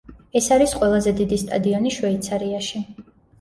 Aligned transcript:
ეს 0.39 0.45
არის 0.53 0.71
ყველაზე 0.79 1.13
დიდი 1.19 1.39
სტადიონი 1.41 1.93
შვეიცარიაში. 1.99 2.83